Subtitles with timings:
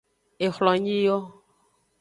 [0.47, 1.19] Ehlonyi yo.